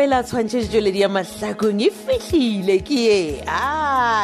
[0.00, 3.46] ela tshwantshe setsweledi ya mahlakong e fitlhile ke e a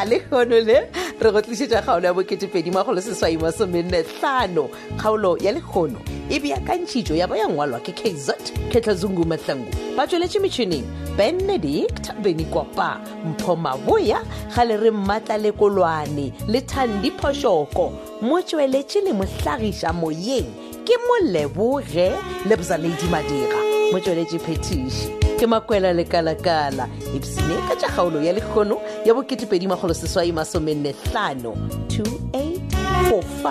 [0.01, 7.15] ah, le kgono le re go tlisetsa kgaolo ya bo2e0imagoloseswaimasomennetlano kgaolo ya lekgono e beakantšhitso
[7.15, 9.65] ya ba ya ngwalwa ke kazet ketlhazungu matlango
[9.97, 10.83] ba tsweletse metšhineng
[11.17, 14.21] benedict benikopa mpho maboya
[14.55, 20.45] ga le re mmatlalekolwane le thandiphosoko mo tsweletse le motlagisa moyeng
[20.85, 22.11] ke moleboge
[22.49, 23.57] lebzaledi madira
[23.91, 26.85] mo tsweletse phetiši ke makwela lekala-kala
[27.17, 33.45] epsene ka tša kgaolo ya lekgono ya bo2edimagoloseswaimasomenne tlhano 2845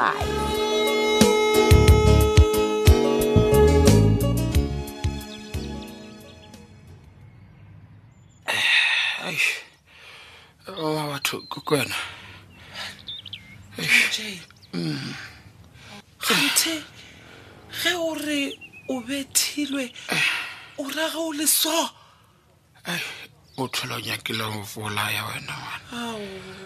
[10.82, 11.36] wa batho
[14.72, 15.14] mm.
[16.18, 16.36] ke
[17.82, 18.42] ge o re
[18.92, 20.35] o bethilwe eh.
[20.78, 21.70] o raga o le so
[23.58, 25.54] o tlhola o nyakile go folaya wena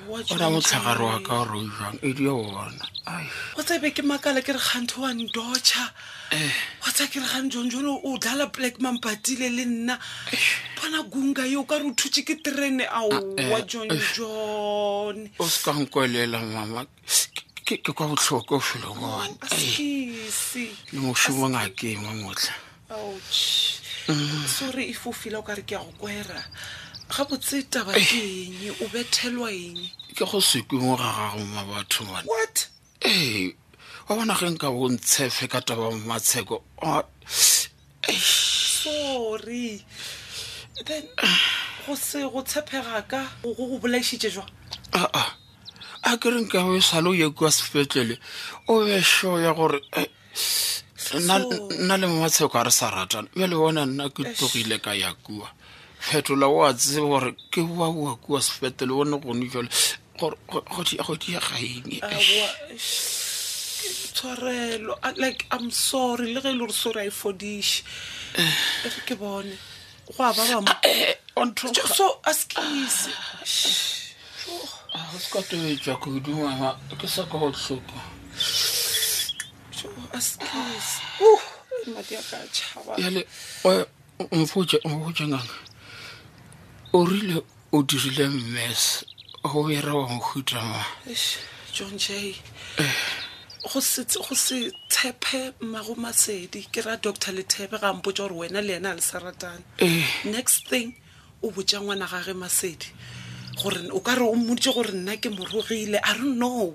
[0.07, 2.87] ngwanaora motlhagare wa ka gore o jang e di ona
[3.57, 5.85] o tsebe ke makala ke re kgantho wa ndocha
[6.35, 6.51] eh.
[6.83, 9.95] o tsa ke re gan jonjone o dlala black mampatile le nna
[10.35, 10.47] eh.
[10.75, 15.59] bona gunga yo ka re o thutse ke terene aowa ah, eh, jonjone o se
[15.63, 16.83] kankwelela mama
[17.63, 19.39] ke kwa botlhoko o felong one
[20.91, 22.59] le mosomong a ke mo motlha
[24.47, 26.43] sore e fofila o kare ke ya go kwera
[27.11, 29.79] ga botse taba ke eng o bethelwa eng
[30.15, 32.69] ke go seke mo gagago ma batho mane what
[33.03, 33.55] ee
[34.09, 36.63] wa bona ge nka bo ntshefe ka taba mo matsheko
[38.05, 39.85] sorry
[40.87, 41.05] then
[41.87, 44.47] go se go tshepega ka go go bolaisitse jwa
[44.95, 45.37] aa
[46.03, 48.19] a ke re nka o e sale o yekuwa sepetlele
[48.67, 50.11] o be sure ya gore e-
[51.19, 55.13] nna le momatsheko a re sa ratana mme le bona nna ke togile ka ya
[55.15, 55.49] kua
[56.07, 59.71] phetola o a tsee gore ke boa boa kua sepete le bone gone jale
[60.49, 62.01] gorgodia gaeng
[64.15, 67.83] tshwarelo like i'm sorry le ge e le gore sore a e fodiše
[68.39, 68.87] eh.
[68.87, 69.51] ere ke bone
[70.15, 71.19] go a ba bamso eh,
[71.75, 73.11] eh, askese
[74.95, 77.97] ah, ke sa ka go tlhoko
[84.33, 85.41] mfojenganga
[86.93, 87.43] o rile
[87.73, 89.05] o dirile mmes
[89.45, 90.85] go era wa mohuta ma
[91.73, 92.37] john j
[92.79, 92.95] eh.
[93.73, 94.05] go se
[94.89, 99.01] tshepe mmago masedi ke ra doctor lethepe ga mpotsa gore wena le ena a le
[99.01, 100.05] sa ratane eh.
[100.25, 100.95] next thing
[101.43, 102.87] o botja ngwana gage masedi
[103.63, 106.75] gore o ka re o mmodie gore nna ke morogile a re no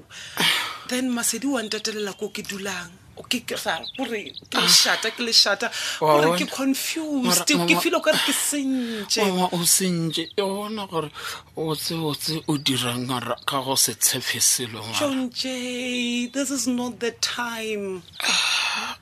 [0.87, 4.21] then masedi wantatelela ko ke dulang o ke ke ra gore
[4.51, 5.13] ke leshata ah.
[5.15, 5.67] ke leshata
[5.99, 11.09] gore ke confused ke feel o kare ke sentse mama o sentse e bona gore
[11.55, 13.07] o tse o tse o dirang
[13.49, 18.97] ka go se tshepe selo John J this is not the time ah,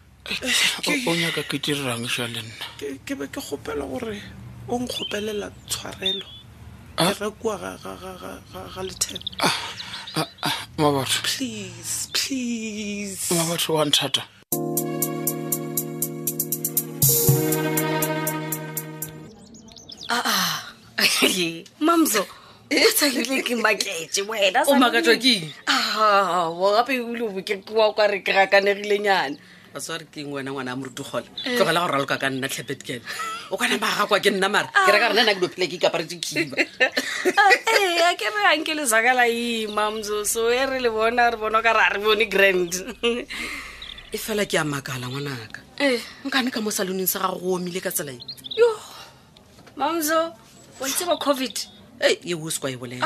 [1.07, 2.69] o nyaka ke dirang sha le nna
[3.05, 4.21] ke be ke gopela gore
[4.69, 6.32] o nkgopelela tshwarelo
[6.95, 7.09] Ah.
[7.19, 14.21] rekua ga letheo ah, ah, mabatho please please mabatho wa nthata
[20.09, 20.61] aa
[21.81, 22.25] mamso
[22.69, 23.43] otsagile eh?
[23.43, 29.37] ke makete wenao makatwa keng a gape ebile obokekewa kwa re kraakanegilenyana
[29.73, 31.57] a tsware keng wena ngwana a morutugole eh.
[31.57, 33.01] tlogela go raloka ka nna tlhepetkele
[33.51, 36.15] o kana baga kwa ke nna mara ke reka rena na ke dophele ke ikaparetse
[36.21, 37.51] kiba ah,
[38.09, 41.89] a ke re yanke lezakala imamsoso e re le bona re bona ka re a
[41.89, 42.69] re bone grand
[44.13, 46.01] e fela ke a makala ngwanaka ee eh.
[46.29, 48.21] nkane ka mo saloneng sa gago go omile ka tselae
[48.53, 48.69] yo
[49.73, 50.37] mamso
[50.77, 52.99] wa itse ba covid ei yeuskwa e bolea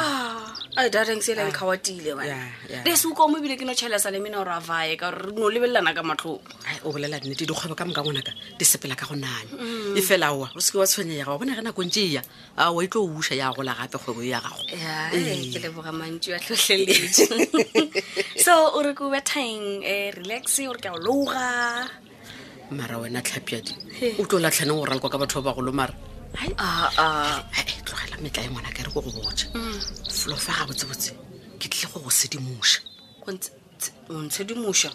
[0.76, 2.86] ah, dareng se ele nkgawatile ah, yeah, yeah.
[2.86, 5.50] re se ukamo ebile ke no tšhela sa lemina gore a vae ka gore no
[5.54, 6.42] lebelelana ka matlhong
[6.84, 9.98] o bolela dinete dikgwebo ka moka ngwanaka di sepela ka go nanya mm.
[9.98, 12.22] e fela oa o seke wa tshwenyega wa bona re nakong tseya
[12.58, 16.40] a wa itlo o usa ya gola gape kgwebo ya gago ke leboga mantsi wa
[16.40, 17.26] tlhotlheletse
[18.42, 19.84] so o re ke betang um
[20.18, 21.86] relax ore ke a o louga
[22.74, 25.94] mara wena tlhapiadi o tlo latlhaneng go ralekwa ka batho ba bagolo mara
[26.36, 30.08] e tlogela metla e ngwana ka re ko go boja mm.
[30.12, 31.12] folofa ga botsebotse
[31.60, 32.80] ke tlile go go sedimoša
[34.12, 34.90] ontshedimoša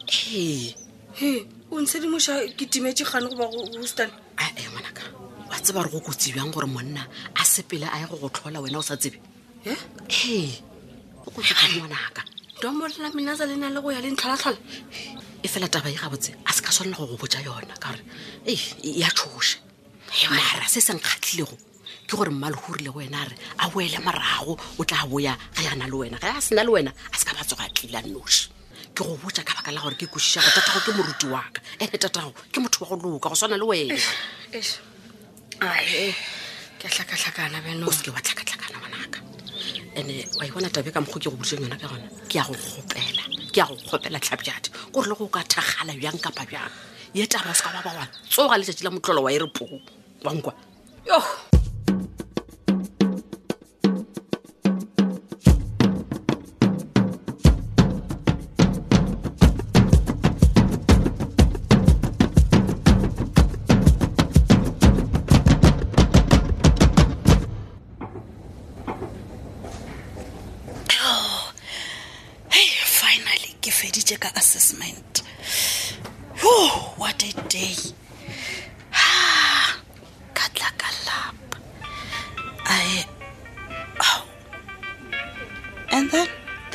[1.72, 5.02] o ntshedimoša ke timetse gane goba stan e ngwanaka
[5.48, 7.06] wa tseba re go kotsibjang gore monna
[7.36, 9.16] a sepele a ye go go tlhola wena o sa tsebe
[9.66, 10.50] ee
[11.26, 12.22] o kotsika ngwanaka
[12.60, 14.58] domolola menasa le na le go ya le ntlhalatlhola
[15.42, 18.04] e fela taba e gabotse a se ka tshwanela go go botja yona ka gore
[18.46, 18.52] e
[19.00, 19.71] ya tshoše
[20.30, 21.56] mara se se nkgatlhilego
[22.08, 25.36] ke gore mmale go rile go wena a re a boele morago o tla boya
[25.56, 27.64] ga yana le wena ga a sena le wena a se ka ba tswa go
[27.64, 28.48] a tlila nnoši
[28.94, 31.60] ke go botsa ka baka la gore ke kosiša go tatago ke moruti wa ka
[31.80, 33.96] ene tatago ke motho wa go loka go swana le wena
[36.78, 39.18] ke tlhakatlhakana beno o seke wa tlhakatlhakana ngwanaka
[39.96, 42.52] ande wa ebona tabe ka mokgo ke go bodiseng yona ka gona ke ya go
[42.58, 46.72] kgopela ke ya go kgopela tlhapjadi kore le go ka thagala bjang kapa bjang
[47.14, 49.78] ye taba se ka ba ba wa tsoga letsatsi la motlolo wa e re poo
[50.22, 50.54] 甭管
[51.04, 51.20] 哟。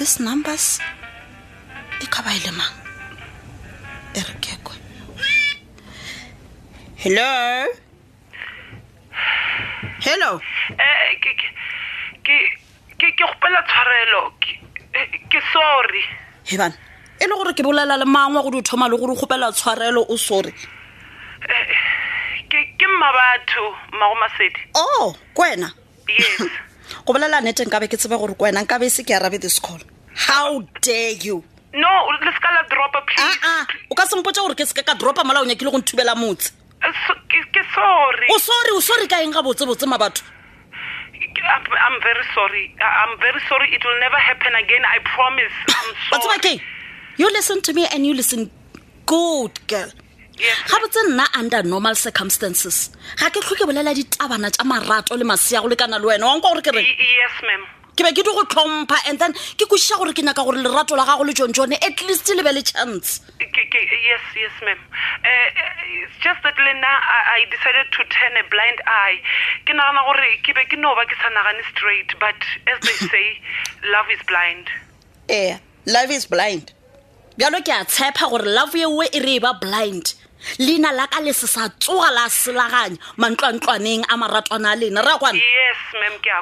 [0.08, 0.66] these numbers
[2.06, 2.74] iqhaba ilemang
[4.18, 4.20] e
[7.02, 7.28] hello
[10.08, 10.32] hello
[10.88, 11.48] eh ke ke
[12.26, 12.36] ke
[13.00, 14.22] ke kgopela tshwarelo
[15.32, 16.04] ke sorry
[16.50, 16.78] hebana
[17.20, 20.08] e le gore ke bolela le mangwe go di thoma le gore o gopela tshwarelo
[20.08, 20.56] o sorry
[21.52, 21.68] eh,
[22.48, 25.68] ke mma batho mmago masedi o oh, kwena
[26.08, 26.40] yes
[27.06, 29.60] go bolela nneteng ka be ke tsebe gore kwena nkabe e se ke arabe this
[29.60, 29.84] call
[30.18, 31.44] how dare you
[31.74, 31.90] no
[32.22, 33.66] le se ka la dropa please aa ah, ah.
[33.92, 37.10] o ka sempotsa gore ke se ka dropa mala o nyakile go nthubela motse eh,
[37.54, 40.26] ke sorry o sorry o sorry ka eng ga botsebotse mabatho
[41.48, 42.76] I'm very sorry.
[42.82, 43.68] I'm very sorry.
[43.72, 44.82] It will never happen again.
[44.84, 45.54] I promise.
[45.68, 46.10] I'm sorry.
[46.12, 46.60] But okay,
[47.16, 48.50] you listen to me and you listen
[49.06, 49.92] good, girl.
[50.36, 52.76] ga botse nna under normal circumstances
[53.22, 56.62] ga ke tlhoke bolela ditabana tsa marato le masea go lekana le wena wanka gore
[56.68, 57.64] ke yes ma'am
[57.98, 60.94] ke be ke di go tlhompha and then ke kwešiša gore ke naka gore lerato
[60.96, 63.22] la gago le tsontsone at least le be le chance
[64.08, 65.46] yes yes ma'am uh,
[66.04, 69.18] it's just that lena I, i decided to turn a blind eye
[69.66, 72.96] ke nagana gore ke be ke no ba ke sa nagane straight but as they
[73.10, 73.28] say
[73.98, 74.72] love is blind
[75.34, 75.58] e yeah,
[75.98, 76.72] love is blind
[77.42, 80.14] bjalo ke a tshepa gore love ye e re e ba blind
[80.60, 85.40] leina la ka lese sa tsoga la selaganya mantlwantlwaneng a maratwana a lena re akwana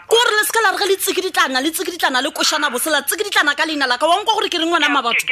[0.08, 3.66] kore le seke la re ge le tsikiditlana le tsikiditlana le košana bosela tsikiditlana ka
[3.66, 5.26] leina la ka wankwa gore ke rengwena mabatho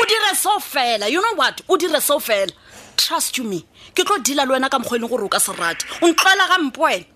[0.00, 2.52] o dire seo fela you know what o dire seo fela
[2.96, 3.64] trust you me
[3.94, 6.08] ke tlo dila le wena ka mokgwa e leng gore o ka se rate o
[6.08, 7.06] ntlwela gampe wena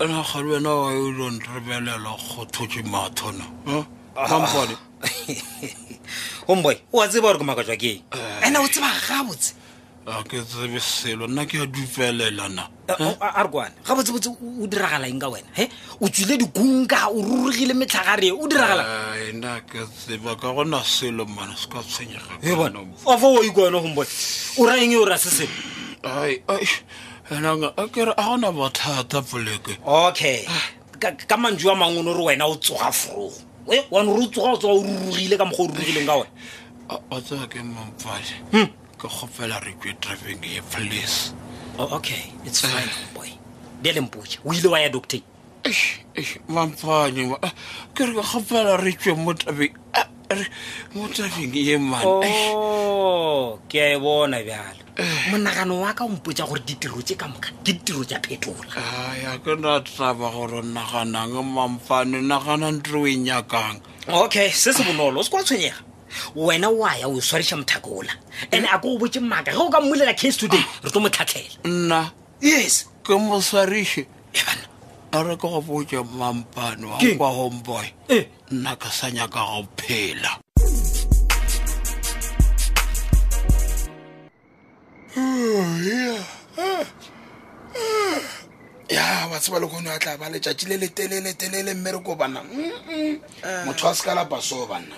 [0.00, 3.84] ena ga le wena wa o lo nrebelela go thotse mathona ah.
[4.28, 4.76] mampane
[6.48, 8.48] homeboy o a tseba gore ko makatswa ke eng eh.
[8.48, 9.52] ena o tseba ga botse
[10.08, 12.64] a ke tsebe selo nna ke a dupelelana
[12.96, 15.68] eh, a re kwane ga botse botse o diragala eng ka wena e
[16.00, 21.28] o tswile dikunka o rurugile metlhagare o diragala ena eh, ke tseba ka gona selo
[21.28, 24.08] mana se ka tshwenyega ebona ofa o ikwena homeboy
[24.56, 26.56] o ra eng o ra se selo
[27.36, 30.44] enanga a kere a gona bothata poleke okay
[31.28, 33.34] ka mantsi wa mangwe ne gre wena o tsoga forogo
[33.90, 37.20] wane re o tsoga o tsoga o rurugile ka mokgwa o rurugileng ka wena o
[37.20, 38.68] tsewa ke mampale hmm.
[38.98, 41.32] ke gopela reke traffing e police
[41.78, 42.66] oh, okay it's eh.
[42.74, 43.30] fine boy
[43.82, 45.20] de lempoa o ile wa ya doctor
[46.48, 47.52] mampane eh,
[47.94, 50.46] ke re ke gopela retswe mo tabeng eh,
[50.98, 52.20] mo tabeng e man oh
[53.70, 55.20] ke a e bona bjale eh.
[55.30, 59.52] monagano wa ka ompotsa gore ditiro tse ka moka ke ditiro tsa phetola aya ke
[59.62, 63.78] na taba gore naganang mamfane naganang tiro o e nyakang
[64.22, 65.78] okay se se bonolo o se kwa tshwenyega
[66.44, 68.10] wena o aya o e swarisa mothakola
[68.54, 70.66] and-e a ko go botse maaka ge o ka mmolela case today ah.
[70.84, 72.00] re tlo mo tlhatlhela nna
[72.50, 72.74] yes
[73.06, 74.02] ke moswarise
[74.34, 74.66] ebana
[75.14, 78.24] a re ke go botse mampane wa kwa homeboy eh.
[78.50, 80.42] nna ke sa nyaka go phela
[89.40, 93.18] tseba le kgone a tla ba letšatši le letelele telele mme re ko bana eh.
[93.64, 94.94] motho a se ka lapa soo banna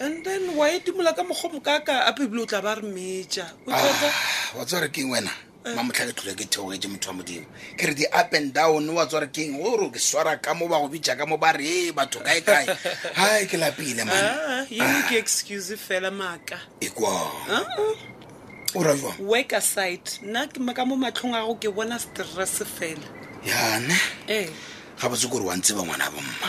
[0.00, 4.10] and then wa edimola ka mokgomo kaka apebile o tla ba re meja ah,
[4.56, 5.30] wa tsware keng wena
[5.66, 5.74] eh.
[5.76, 7.46] ma motlhale tlhole ke theogetse motho wa modimo
[7.78, 10.66] ke re di up and down wa tswa re keng gore ke swara ka mo
[10.68, 12.64] ba go bija ka mo ba re e batho kae kae
[13.20, 15.14] hai ke lapile manke ah, ah.
[15.14, 17.28] excuse fela maaka ekwa
[19.20, 23.94] work aside nna ka mo matlhong a go ke bona stress fela yane
[24.28, 24.48] eh.
[25.00, 26.48] ga botse kore wa ntse ba ngwana bo mma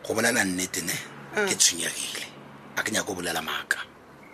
[0.00, 0.92] go bolela nnete ne
[1.36, 1.44] ah.
[1.46, 2.24] ke tshwenyegile
[2.76, 3.78] a ke nyako bolela maaka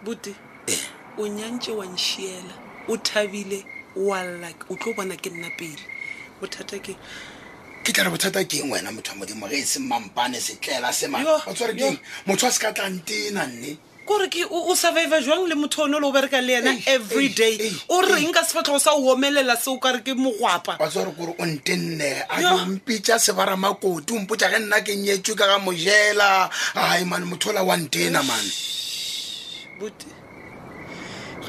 [0.04, 0.34] bute
[0.68, 0.86] ee eh.
[1.18, 2.54] o nyantse wa nsiela
[2.88, 3.64] o thabile
[3.96, 5.82] walla o tlo bona ke nna pele
[6.40, 6.94] bothata ke
[7.82, 10.92] ke tla re bothata ke eng wena motho wa modimo re e se mampane setlela
[10.92, 15.92] se motho wa se ka tlantena nne kore ke o survivor jang le motho one
[15.94, 17.54] le o berekang le yena every day
[17.88, 21.44] o reng ka sefatlhogo sa o omelela se o kare ke mogwapa batsware kore o
[21.46, 27.04] nte nne a ompitsa sebara makoti ompotsa ge nna ke nyetswe ka ga mojela ai
[27.04, 28.50] mane motho ola wa ntena mane
[29.78, 30.04] but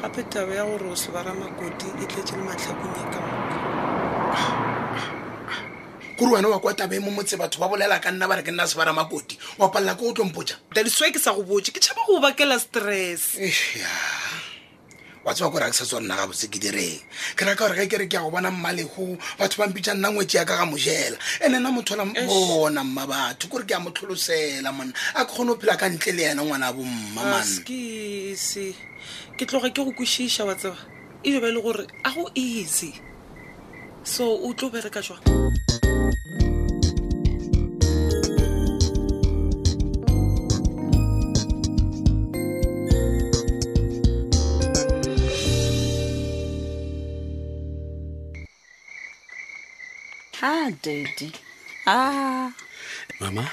[0.00, 4.73] gape taba ya gore o sebara makoti e tletse le matlhakong e ka moko
[6.16, 8.50] kore wena wa kwa tabe mo motse batho ba bolela ka nna ba re ke
[8.50, 12.00] nna sebara makoti wa palela ko o tlompotja tadiswa ke sa go botse ke tšhaba
[12.06, 13.20] go bakela stress
[15.24, 17.00] wa tseba kore a ke sa tswa nna gabotse ke direng
[17.34, 20.38] ke reka gore ge ke re ke ya go bona mmalego batho bampitša nna ngwetse
[20.38, 24.72] ya ka ga mojela ande nna motho la bona mma batho kore ke ya motlholosela
[24.72, 28.74] monna a ke kgone go phela ka ntle le yena ngwana a bommamaskese
[29.36, 30.76] ke tloga ke go kwešiša wa tseba
[31.26, 32.92] ebe ba e le gore a go easy
[34.04, 35.24] so o tlo bereka jwang
[50.44, 51.32] ha ah, dedi
[51.88, 52.52] a ah.
[53.16, 53.48] mama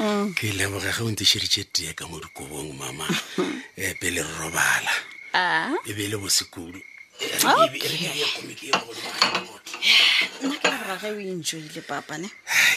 [0.00, 0.32] mm.
[0.32, 3.04] ke leboga ge o nte šhiritše tee ka mo dikobong mama
[3.84, 4.94] e pele re robala
[5.36, 5.76] ah.
[5.84, 6.80] e be e le bosekulu
[7.20, 7.88] e e ke
[11.36, 12.28] enjoyile papane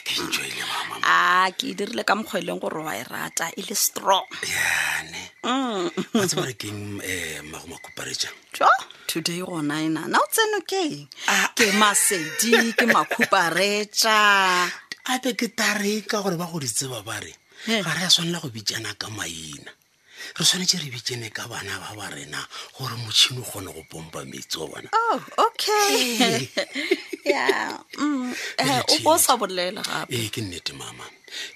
[0.04, 1.18] ke enjoyile mama a
[1.56, 5.19] ke dirile ka mokgwa e leng gore wa e rata e le strong yane
[5.50, 5.90] Mm.
[6.22, 8.68] a tsamare keng um mmago eh, makhuparetjang jo
[9.10, 11.10] today gona ena na o tseno keng
[11.58, 14.18] ke masedi ke makhupareta
[15.12, 17.34] ape ke tare ka gore ba go di tseba ba re
[17.66, 17.82] eh.
[17.82, 19.74] ga re a tshwanela go bitjana ka maina
[20.38, 22.46] re tshwanetse re bitsene ka bana ba ba rena
[22.78, 25.18] gore motšhini o kgone go pompa metsi wa bona oh,
[25.50, 26.46] okay
[27.26, 27.74] eh.
[27.98, 28.34] mm.
[28.86, 31.10] o bo sa bolela gape ee ke nnete mamama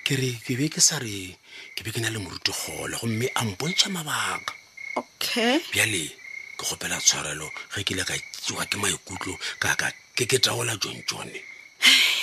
[0.06, 1.36] ke re ke be ke sa re
[1.76, 4.54] ke be ke na le morutigolo gomme a mpontšha mabaka
[4.98, 6.06] okay bjale
[6.58, 10.98] ke gopela tshwarelo ge ke ile ka tsiwa ke maikutlo kaka ke ke taola john
[11.10, 11.40] jone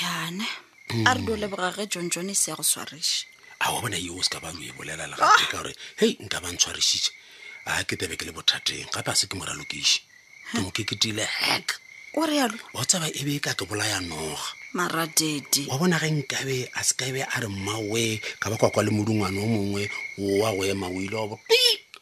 [0.03, 0.47] yane
[0.91, 1.07] hmm.
[1.07, 3.27] a re dolebogage john jone se ya go tshwarise
[3.61, 6.15] a wa bona yeo se ka ba lo e bolela la gae ka gore hei
[6.23, 7.11] nka ba ntshwarešitše
[7.67, 10.01] a ke tebe ke le bothateng gape a se ke moralokiše
[10.55, 11.67] ke mo keketile hek
[12.19, 16.11] o realo wa tsaba e be e ka ke bolaya noga maratete wa bona ge
[16.15, 19.91] nkabe a se kabe a re mmaoe ka ba kwa kwa le modungwane o mongwe
[20.21, 21.41] oa go ema o ile obo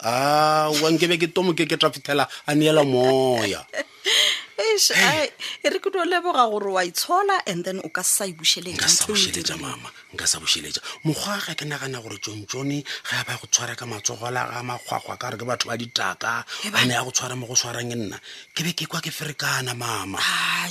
[0.04, 3.64] a ah, wankebe ke tomo ke ke tra fithela a neela moya
[4.58, 5.30] ish e
[5.70, 9.06] re ke di o leboga gore wa itshola and then o ka sa e bušeletsa
[9.14, 13.38] e e mama nka sa bušeletsa mokgwa ga ke nagana gore tsontsone ga a ba
[13.38, 16.42] go tshwara ka matsogola ga makgwakgwa ka gore ke batho ba ditaka
[16.74, 18.18] a ne ya go tshwara mo go tshwarang e nna
[18.54, 20.18] ke be ke kwa ke ferekana mama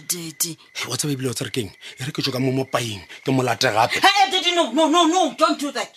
[0.03, 0.57] dedi
[0.91, 3.71] o tsabe ebile o tsere keng e re ke tso ka mo mopaeng ke molate
[3.71, 5.95] gape eh, no no no don't do that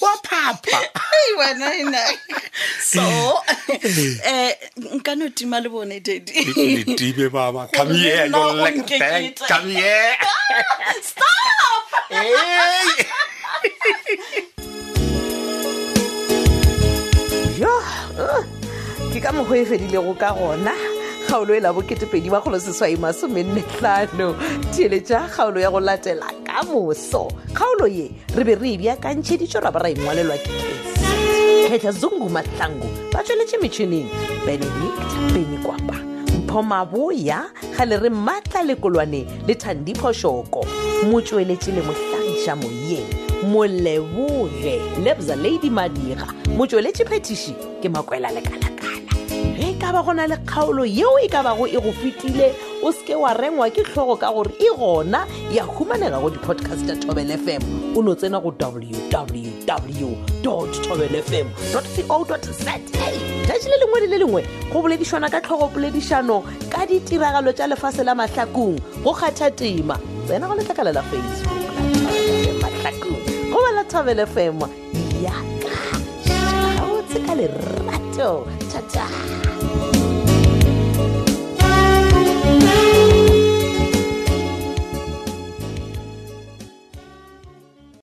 [0.00, 1.00] wa phapanka
[3.84, 3.86] e
[4.24, 4.32] eh.
[4.32, 4.54] eh,
[5.16, 7.68] no tima le bone dadie mama
[19.16, 20.76] ke ka mokgo e fedilego ka gona
[21.24, 24.36] kgaolo e la boketepedi wa kgoloseswai masomennetlano
[24.76, 29.72] theletša kgaolo ya go latela ka moso kgaolo ye re be re e bjakantšheditso ra
[29.72, 30.52] ba ra engwalelwa ke
[31.72, 34.10] kgetlha zungu matlango ba tsweletše metšhineng
[34.44, 35.96] benedict benikwapa
[36.44, 37.40] mphomaboya
[37.78, 40.60] ga le re maatla lekolwane le thandiphošoko
[41.08, 43.08] mo tsweletše le mohlagiša moyeng
[43.48, 48.85] moleboge lebza lady madira mo tsweletše phetiši ke makwela lekalaka
[49.86, 52.50] ka ba gona le kgaolo yeo e ka bago e go fetile
[52.82, 55.22] o seke wa rengwa ke tlhogo ka gore e gona
[55.54, 61.78] ya humanega go di-podcast tsa tobel fm o no tsena go www tobel fm co
[62.26, 64.42] zatšile lengwe le le lengwe
[64.74, 70.54] go boledišwana ka tlhogopoledišano ka ditiragalo tsa lefase la mahlakong go kgatha tema tsena go
[70.58, 73.18] letlakala la facebookmahlakong
[73.54, 74.58] go bala tobel fm
[75.22, 75.70] yaka
[76.74, 79.54] gaotse ka lerato cha-cha